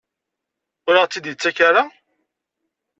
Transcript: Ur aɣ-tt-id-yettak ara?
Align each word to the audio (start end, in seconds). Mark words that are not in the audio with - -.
Ur 0.87 0.95
aɣ-tt-id-yettak 0.95 1.57
ara? 1.67 1.83